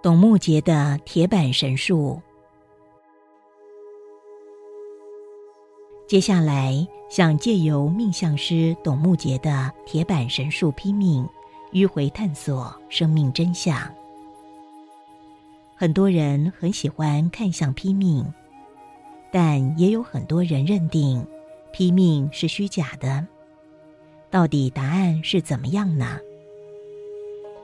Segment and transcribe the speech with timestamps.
[0.00, 2.22] 董木杰的铁板神术。
[6.06, 11.28] 接下来，想借由命相师董木杰的铁板神术批命，
[11.72, 13.76] 迂回探索生命真相。
[15.74, 18.24] 很多人很喜欢看相批命，
[19.32, 21.26] 但也有很多人认定
[21.72, 23.26] 批命是虚假的。
[24.30, 26.20] 到底答案是怎么样呢？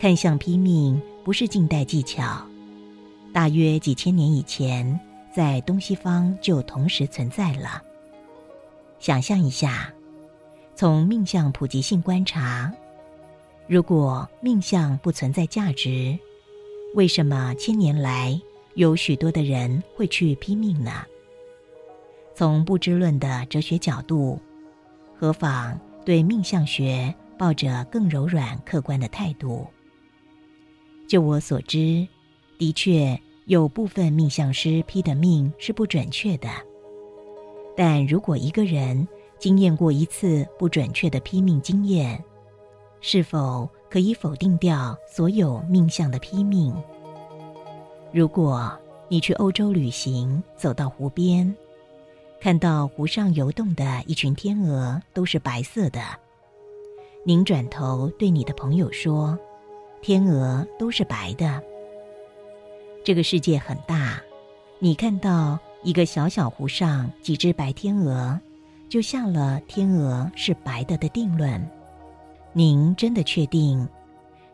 [0.01, 1.01] 看相批命。
[1.25, 2.47] 不是近代技巧，
[3.33, 5.01] 大约几千年以前，
[5.35, 7.83] 在东西方就同时存在了。
[8.99, 9.91] 想象一下，
[10.77, 12.71] 从命相普及性观察，
[13.67, 16.19] 如果命相不存在价值，
[16.95, 18.39] 为什么千年来
[18.75, 21.07] 有许多的人会去拼命呢？
[22.35, 24.39] 从不知论的哲学角度，
[25.19, 29.67] 何妨对命相学抱着更柔软客观的态度？
[31.07, 32.07] 就我所知，
[32.59, 36.49] 的确有部分命相师批的命是不准确的。
[37.77, 39.07] 但如果一个人
[39.39, 42.23] 经验过一次不准确的批命经验，
[43.01, 46.75] 是否可以否定掉所有命相的批命？
[48.13, 48.73] 如果
[49.09, 51.55] 你去欧洲旅行，走到湖边，
[52.41, 56.01] 看到湖上游动的一群天鹅都是白色的，
[57.25, 59.39] 您转头对你的朋友说。
[60.07, 61.63] 天鹅都是白的。
[63.03, 64.21] 这个世界很大，
[64.79, 68.39] 你看到一个小小湖上几只白天鹅，
[68.87, 71.67] 就下了天鹅是白的的定论。
[72.53, 73.89] 您真的确定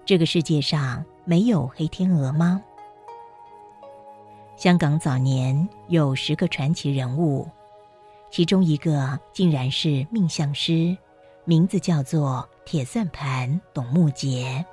[0.06, 2.62] 这个世界上没有黑天鹅吗？
[4.56, 7.48] 香港早年有十个传奇人物，
[8.30, 10.96] 其中一个竟然是命相师，
[11.44, 14.64] 名字叫做铁算盘董木杰。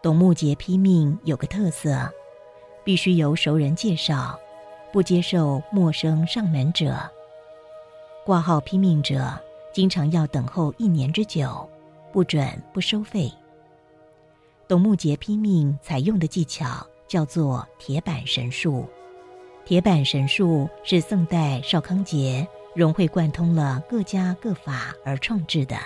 [0.00, 2.08] 董木杰批命有个特色，
[2.84, 4.38] 必须由熟人介绍，
[4.92, 6.96] 不接受陌生上门者。
[8.24, 9.36] 挂号批命者
[9.72, 11.68] 经常要等候一年之久，
[12.12, 13.30] 不准不收费。
[14.68, 18.86] 董木杰批命采用的技巧叫做铁板神术。
[19.64, 25.76] 铁板神术是宋代邵康节融会贯通了各家各法而创制的，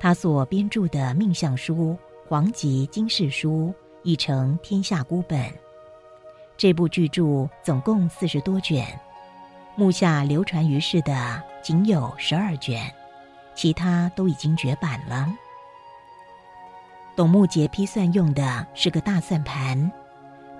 [0.00, 1.74] 他所编著的命相书。
[2.26, 3.68] 《黄极经世书》
[4.02, 5.38] 译成天下孤本，
[6.56, 8.98] 这部巨著总共四十多卷，
[9.76, 12.90] 目下流传于世的仅有十二卷，
[13.54, 15.30] 其他都已经绝版了。
[17.14, 19.92] 董木杰批算用的是个大算盘，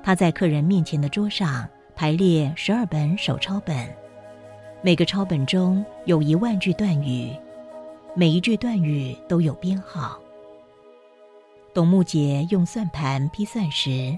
[0.03, 3.89] 他在客人面前的桌上排列十二本手抄本，
[4.83, 7.35] 每个抄本中有一万句断语，
[8.15, 10.21] 每一句断语都有编号。
[11.75, 14.17] 董木杰用算盘批算时，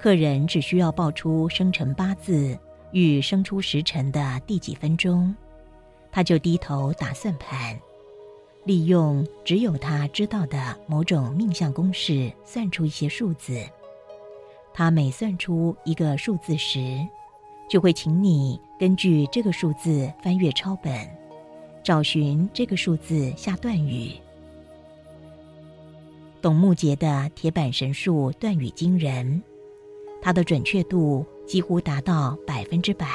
[0.00, 2.58] 客人只需要报出生辰八字
[2.90, 5.32] 与生出时辰的第几分钟，
[6.10, 7.78] 他就低头打算盘，
[8.64, 13.64] 利用只有他知道的某种命相公式算出一些数字。
[14.74, 16.98] 他每算出一个数字时，
[17.70, 21.08] 就会请你根据这个数字翻阅抄本，
[21.84, 24.14] 找寻这个数字下断语。
[26.42, 29.40] 董木杰的铁板神术断语惊人，
[30.20, 33.06] 他的准确度几乎达到百分之百，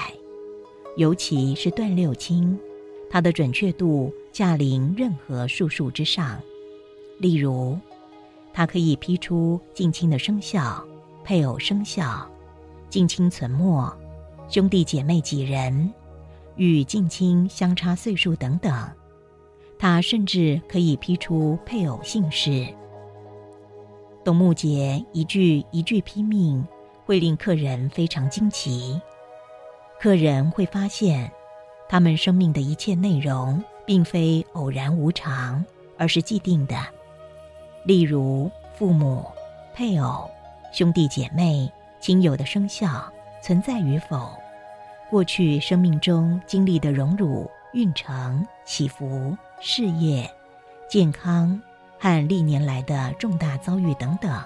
[0.96, 2.58] 尤其是断六亲，
[3.10, 6.42] 他的准确度驾临任何术数之上。
[7.20, 7.78] 例如，
[8.54, 10.82] 他可以批出近亲的生肖、
[11.26, 12.26] 配偶生肖、
[12.90, 13.94] 近亲存没、
[14.48, 15.94] 兄弟姐妹几人、
[16.56, 18.90] 与近亲相差岁数等等。
[19.78, 22.66] 他甚至可以批出配偶姓氏。
[24.28, 26.62] 董木杰一句一句拼命，
[27.06, 29.00] 会令客人非常惊奇。
[30.02, 31.32] 客人会发现，
[31.88, 35.64] 他们生命的一切内容并非偶然无常，
[35.98, 36.76] 而是既定的。
[37.86, 39.24] 例如，父母、
[39.74, 40.30] 配偶、
[40.74, 41.72] 兄弟姐妹、
[42.02, 43.10] 亲友的生肖
[43.42, 44.30] 存在与否，
[45.10, 50.30] 过去生命中经历的荣辱、运程、起伏、事业、
[50.90, 51.58] 健康。
[52.00, 54.44] 和历年来的重大遭遇等等，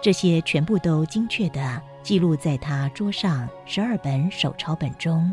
[0.00, 5.32] 这些全部都精确地记录在他桌上十二本手抄本中。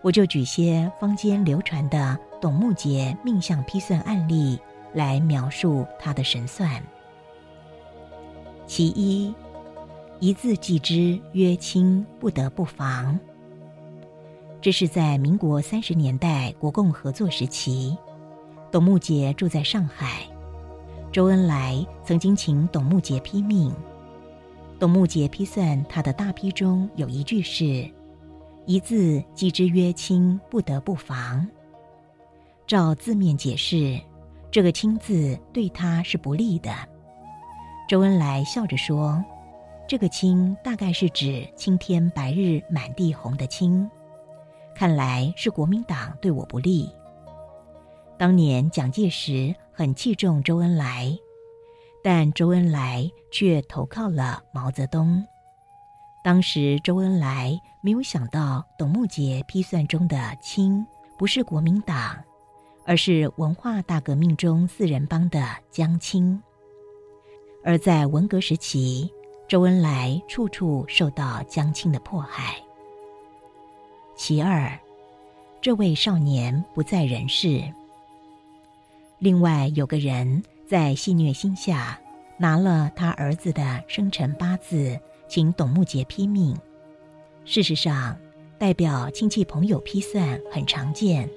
[0.00, 4.58] 我就举些坊间流传的董木杰命相批算案例
[4.92, 6.82] 来描述他的神算。
[8.66, 9.32] 其一，
[10.18, 13.18] 一字记之曰亲，不得不防。
[14.60, 17.96] 这是在民国三十年代国共合作时期。
[18.72, 20.26] 董木杰住在上海，
[21.12, 23.70] 周恩来曾经请董木杰批命，
[24.80, 27.86] 董木杰批算他的大批中有一句是
[28.64, 31.46] ：“一字记之曰亲，不得不防。”
[32.66, 34.00] 照字面解释，
[34.50, 36.72] 这个“亲”字对他是不利的。
[37.86, 39.22] 周恩来笑着说
[39.86, 43.86] ：“这个‘青’大概是指青天白日满地红的‘青’，
[44.74, 46.90] 看来是国民党对我不利。”
[48.18, 51.16] 当年蒋介石很器重周恩来。
[52.04, 55.24] 但周恩来却投靠了毛泽东。
[56.24, 60.84] 当时周恩来没有想到董木杰批算中的“清”
[61.16, 62.16] 不是国民党，
[62.84, 66.42] 而是文化大革命中四人帮的江青。
[67.64, 69.08] 而在文革时期，
[69.46, 72.56] 周恩来处处受到江青的迫害。
[74.16, 74.76] 其二，
[75.60, 77.62] 这位少年不在人世。
[79.22, 80.42] 另外有个人。
[80.64, 82.00] 在戏谑心下，
[82.38, 84.98] 拿了他儿子的生辰八字，
[85.28, 86.56] 请董木杰批命。
[87.44, 88.16] 事实上，
[88.58, 91.28] 代表亲戚朋友批算很常见，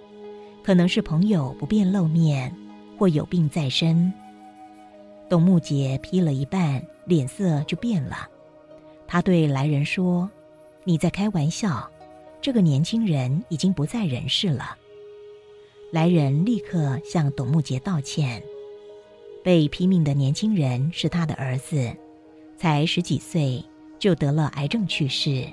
[0.64, 2.56] 可能是朋友不便露面，
[2.98, 4.14] 或有病在身。
[5.28, 8.16] 董木杰批了一半，脸色就变了。
[9.06, 10.30] 他对来人说
[10.86, 11.92] ：“你在开玩笑，
[12.40, 14.78] 这个年轻人已经不在人世了。”
[15.92, 18.42] 来人立刻向董木杰道歉。
[19.44, 21.96] 被批命的年轻人是他的儿子，
[22.58, 23.64] 才十几岁
[24.00, 25.46] 就得了癌症去世。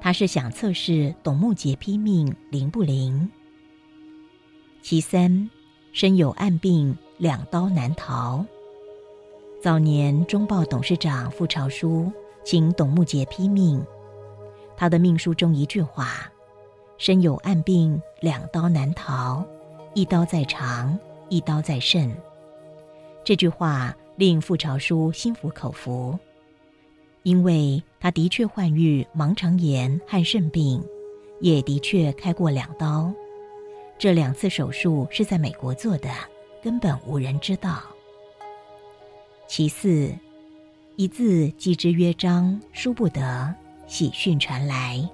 [0.00, 3.30] 他是想测试董木杰批命灵不灵。
[4.80, 5.50] 其三，
[5.92, 8.44] 身有暗病，两刀难逃。
[9.62, 12.10] 早年中报董事长傅朝书
[12.42, 13.84] 请董木杰批命，
[14.74, 16.32] 他的命书中一句话
[17.00, 19.42] ：“身有暗病，两刀难逃，
[19.94, 20.98] 一刀在肠，
[21.30, 22.14] 一刀在肾。”
[23.24, 26.18] 这句话令傅朝书心服口服，
[27.22, 30.84] 因为他的确患愈盲肠炎和肾病，
[31.40, 33.10] 也的确开过两刀。
[33.98, 36.10] 这两次手术是在美国做的，
[36.62, 37.82] 根本无人知道。
[39.46, 40.14] 其四，
[40.96, 43.54] 一字记之曰章，书不得，
[43.86, 45.08] 喜讯传来。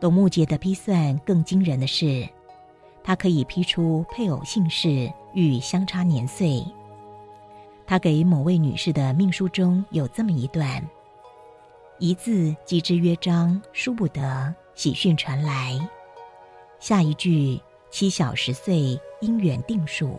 [0.00, 2.28] 董木杰的批算更惊人的是。
[3.02, 6.64] 他可以批出配偶姓氏与相差年岁。
[7.86, 10.82] 他给某位女士的命书中有这么一段
[12.00, 15.78] ：“一字即之曰章，书不得，喜讯传来。”
[16.80, 17.60] 下一句
[17.90, 20.18] “七小十岁，姻缘定数。”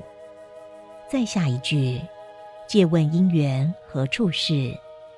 [1.10, 2.00] 再下一句
[2.70, 4.78] “借问姻缘何处是？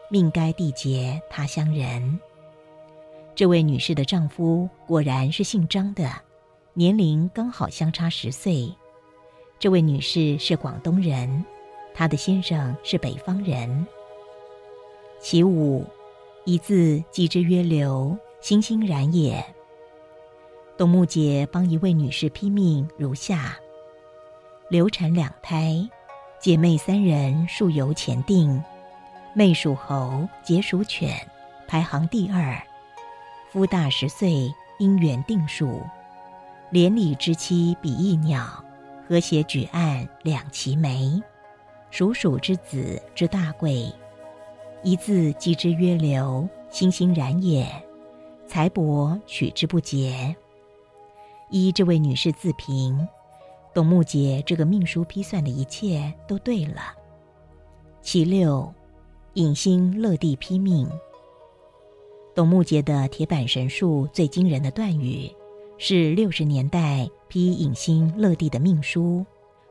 [0.09, 2.17] 命该缔结他乡人。”
[3.37, 6.09] 这位女士的丈夫果然是姓张的。
[6.73, 8.73] 年龄刚好相差十岁，
[9.59, 11.45] 这位女士是广东人，
[11.93, 13.85] 她的先生是北方人。
[15.19, 15.85] 其五，
[16.45, 19.45] 一字记之曰流，欣欣然也。
[20.75, 23.55] 董木杰帮一位女士批命如下：
[24.67, 25.87] 流产两胎，
[26.41, 28.63] 姐妹三人数由前定，
[29.35, 31.15] 妹属猴，姐属犬，
[31.67, 32.59] 排行第二。
[33.57, 35.81] 夫大十岁，姻缘定数。
[36.69, 38.45] 连理之妻比翼鸟，
[39.07, 41.19] 和谐举案两齐眉，
[41.89, 43.91] 属鼠之子之大贵，
[44.83, 47.67] 一字记之曰流，欣欣然也。
[48.45, 50.35] 财帛取之不竭。
[51.49, 53.07] 依这位女士自评，
[53.73, 56.93] 董木杰这个命书批算的一切都对了。
[58.03, 58.71] 其六，
[59.33, 60.87] 隐星乐地批命。
[62.37, 65.27] 董木杰的铁板神术最惊人的断语。
[65.79, 69.25] 是六十年代批影星乐蒂的命书，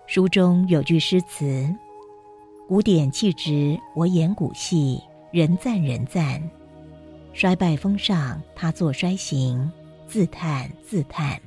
[0.09, 1.73] 书中有句诗词
[2.67, 6.43] ：“古典气质，我演古戏，人赞人赞。
[7.33, 9.71] 衰败风尚，他作衰行，
[10.09, 11.41] 自叹自叹。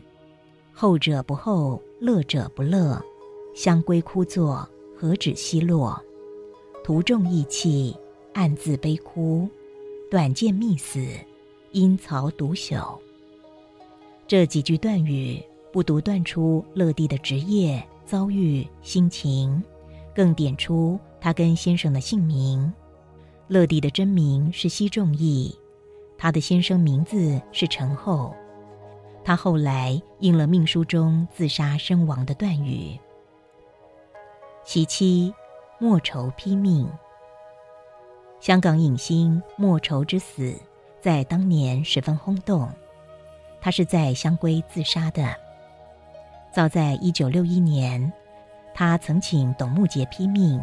[0.71, 2.97] 后者不后，乐者不乐，
[3.53, 4.65] 香归枯坐，
[4.97, 6.01] 何止奚落？
[6.81, 7.93] 徒众意气，
[8.33, 9.49] 暗自悲哭。
[10.09, 11.07] 短见觅死，
[11.71, 12.97] 阴曹独朽。”
[14.27, 19.63] 这几句断语不独断出乐蒂的职业遭遇心情，
[20.15, 22.73] 更点出他跟先生的姓名。
[23.47, 25.55] 乐蒂的真名是奚仲义，
[26.17, 28.35] 他的先生名字是陈厚。
[29.23, 32.97] 他后来应了命书中自杀身亡的断语。
[34.63, 35.31] 其七，
[35.79, 36.87] 莫愁披命。
[38.39, 40.55] 香港影星莫愁之死，
[41.01, 42.69] 在当年十分轰动。
[43.59, 45.35] 他是在香闺自杀的。
[46.51, 48.11] 早在一九六一年，
[48.73, 50.59] 他曾请董木杰批命，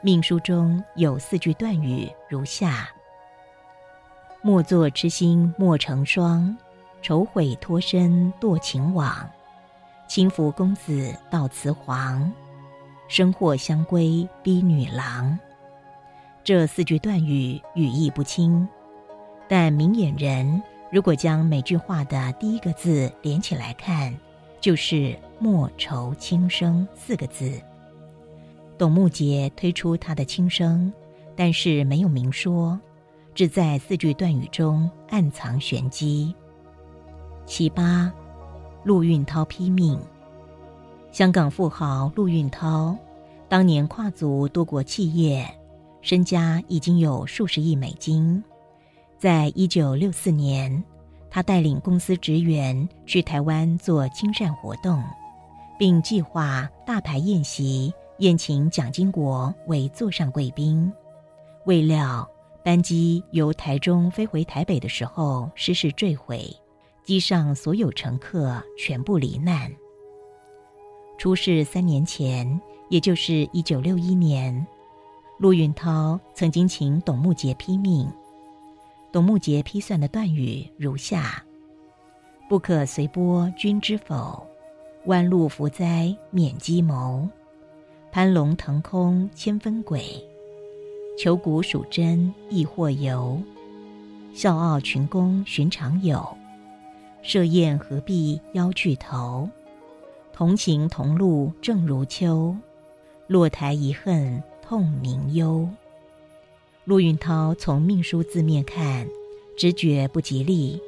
[0.00, 2.88] 命书中有四句断语，如下：
[4.42, 6.54] 莫作痴心莫成双，
[7.00, 9.30] 愁悔脱身堕情网。
[10.08, 12.30] 轻浮公子到雌黄，
[13.06, 15.38] 生祸相归逼女郎。
[16.44, 18.66] 这四句断语语义不清，
[19.48, 24.12] 但明眼人如果将每句话的第一个字连起来看，
[24.60, 27.60] 就是“莫愁轻生”四个字。
[28.76, 30.92] 董木杰推出他的轻生，
[31.36, 32.76] 但是没有明说，
[33.36, 36.34] 只在四句断语中暗藏玄机。
[37.46, 38.12] 其八。
[38.84, 39.96] 陆运涛批命。
[41.12, 42.96] 香港富豪陆运涛，
[43.48, 45.48] 当年跨足多国企业，
[46.02, 48.42] 身家已经有数十亿美金。
[49.18, 50.82] 在一九六四年，
[51.30, 55.02] 他带领公司职员去台湾做亲善活动，
[55.78, 60.92] 并计划大排宴席，宴请蒋经国为座上贵宾。
[61.64, 62.28] 未料
[62.64, 66.54] 班机由台中飞回台北的时候失事坠毁。
[67.04, 69.68] 机上所有乘客全部罹难。
[71.18, 74.64] 出事三年前，也就是一九六一年，
[75.42, 78.08] 陆运涛曾经请董木杰批命。
[79.10, 81.42] 董木杰批算的断语如下：
[82.48, 84.46] 不可随波君知否？
[85.06, 87.28] 弯路伏灾免机谋。
[88.12, 90.24] 攀龙腾空千分鬼，
[91.18, 93.42] 求古属真亦或游。
[94.32, 96.24] 笑傲群公寻常有。
[97.20, 99.48] 设宴何必邀巨头？
[100.32, 102.54] 同行同路正如秋。
[103.26, 105.68] 落台遗恨痛明忧。
[106.84, 109.06] 陆运涛从命书字面看，
[109.56, 110.80] 直觉不吉利，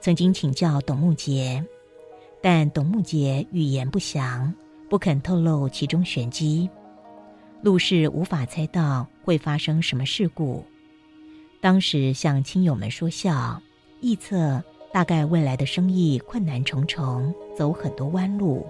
[0.00, 1.64] 曾经请教董木杰，
[2.40, 4.54] 但董木杰语言不详，
[4.88, 6.68] 不肯透露其中玄机。
[7.62, 10.64] 陆氏无法猜到会发生什么事故，
[11.60, 13.60] 当时向亲友们说笑，
[14.02, 14.62] 臆测。
[14.94, 18.66] 大概未来的生意困难重重，走很多弯路，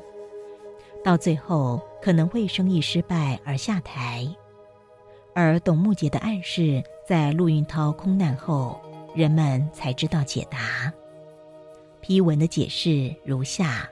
[1.03, 4.33] 到最后可能会生意失败而下台。
[5.35, 8.81] 而董木杰的暗示，在陆运涛空难后，
[9.15, 10.93] 人们才知道解答。
[12.01, 13.89] 批文的解释如下：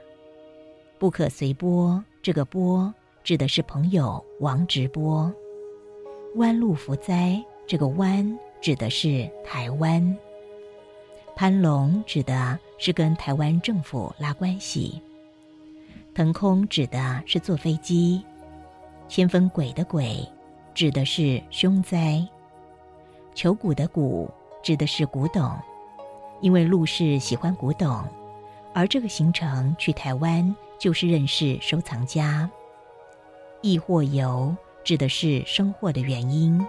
[0.99, 2.93] 不可随波，这个波
[3.23, 5.31] 指的是朋友王直波；
[6.35, 10.17] 弯路伏灾，这个弯指的是台湾。
[11.35, 15.01] 攀龙指的是跟台湾政府拉关系，
[16.13, 18.21] 腾空指的是坐飞机，
[19.07, 20.23] 千分鬼的鬼
[20.73, 22.25] 指的是凶灾，
[23.35, 24.29] 求古的古
[24.63, 25.51] 指的是古董，
[26.39, 28.03] 因为陆氏喜欢古董，
[28.73, 32.49] 而这个行程去台湾就是认识收藏家。
[33.61, 36.65] 亦或游指的是生祸的原因，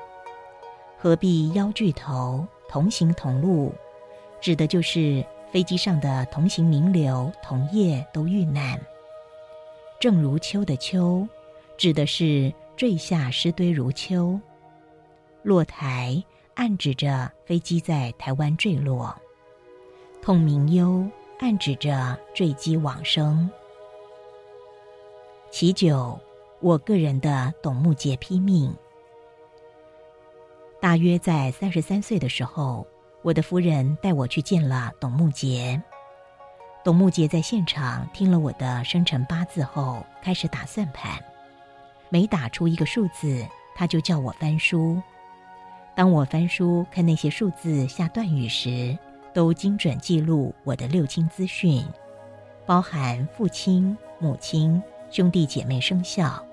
[0.99, 3.73] 何必邀巨头同行同路？
[4.41, 8.79] 指的就是飞机上的同行名流同业都遇难。
[10.01, 11.27] 正如秋的秋，
[11.79, 14.39] 指的是坠下尸堆如秋。
[15.43, 16.23] 落台
[16.55, 19.15] 暗指着飞机在台湾坠落。
[20.21, 21.05] 痛明忧
[21.41, 23.51] 暗指着坠机往生。
[25.51, 26.19] 其九，
[26.61, 28.75] 我个人的董木杰批命，
[30.81, 32.87] 大约在三十三岁的时候。
[33.25, 35.81] 我的夫人带我去见了董木杰。
[36.83, 41.23] 董木杰在现场听了我的生辰八字后，开始打算盘。
[42.13, 43.43] 每打出一个数字，
[43.75, 45.01] 他就叫我翻书。
[45.97, 48.99] 当我翻书看那些数字下断语时，
[49.33, 51.83] 都精准记录我的六亲资讯，
[52.67, 56.45] 包含父亲、母亲、兄弟姐妹生肖，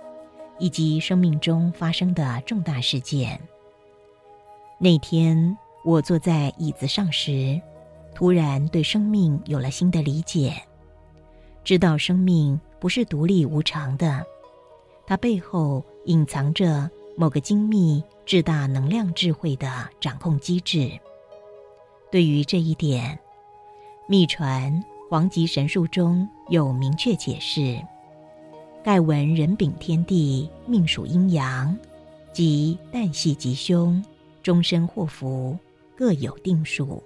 [0.59, 3.37] 以及生命中发生的重大事件。
[4.77, 5.57] 那天。
[5.85, 7.59] 我坐在椅子上时，
[8.13, 10.53] 突然对生命有了新的理解，
[11.63, 14.23] 知道生命不是独立无常的，
[15.09, 16.87] 它背后隐藏着
[17.17, 20.91] 某个精密、至大能量智慧的掌控机制。
[22.11, 23.17] 对于这一点，
[24.07, 24.71] 秘传
[25.09, 27.81] 《黄极神术》中有明确解释：
[28.83, 31.75] 盖闻人禀天地，命属阴阳，
[32.31, 34.05] 即旦夕吉凶，
[34.43, 35.57] 终身祸福。
[35.95, 37.01] 各有定数。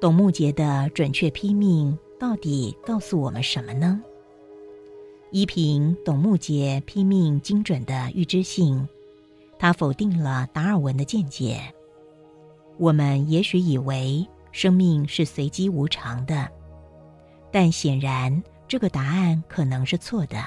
[0.00, 4.00] 董木杰的准确批命到底告诉我们什么呢？
[5.32, 8.88] 依凭董木杰拼命精准的预知性，
[9.58, 11.60] 他否定了达尔文的见解。
[12.78, 16.48] 我们也许以为生命是随机无常的，
[17.52, 20.42] 但显然这个答案可能是错的。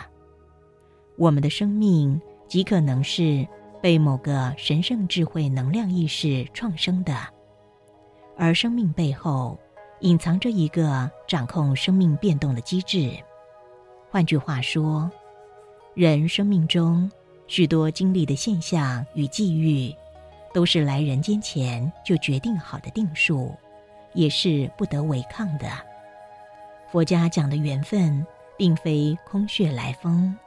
[1.17, 3.47] 我们的生命极可能是
[3.81, 7.15] 被某个神圣智慧能量意识创生的，
[8.35, 9.57] 而生命背后
[10.01, 13.11] 隐藏着一个掌控生命变动的机制。
[14.13, 15.09] 换句话说，
[15.95, 17.11] 人生命中
[17.47, 19.91] 许多经历的现象与际遇，
[20.53, 23.51] 都是来人间前就决定好的定数，
[24.13, 25.67] 也是不得违抗的。
[26.91, 28.23] 佛家讲的缘分，
[28.55, 30.37] 并非空穴来风。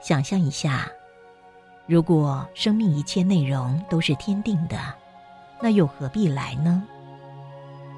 [0.00, 0.90] 想象一下。
[1.86, 4.76] 如果生命一切内容都是天定的，
[5.62, 6.82] 那又何必来呢？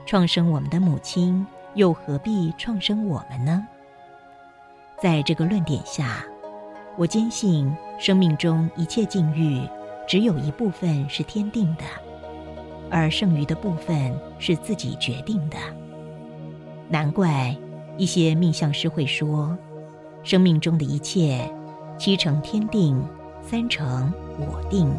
[0.05, 3.67] 创生我们的母亲，又何必创生我们呢？
[5.01, 6.25] 在这个论点下，
[6.97, 9.61] 我坚信生命中一切境遇，
[10.07, 11.85] 只有一部分是天定的，
[12.91, 15.57] 而剩余的部分是自己决定的。
[16.89, 17.57] 难怪
[17.97, 19.57] 一些命相师会说，
[20.23, 21.51] 生命中的一切
[21.99, 23.03] 七成天定。
[23.41, 24.91] 三成我定。